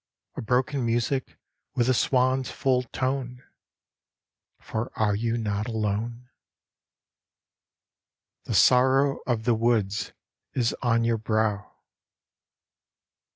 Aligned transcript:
A 0.35 0.41
broken 0.41 0.83
music, 0.83 1.37
with 1.75 1.85
the 1.85 1.93
swan's 1.93 2.49
full 2.49 2.81
tone; 2.81 3.43
For 4.59 4.91
are 4.95 5.13
you 5.13 5.37
not 5.37 5.67
alone? 5.67 6.27
The 8.45 8.55
sorrow 8.55 9.19
of 9.27 9.43
the 9.43 9.53
woods 9.53 10.11
is 10.55 10.73
on 10.81 11.03
your 11.03 11.19
brow. 11.19 11.71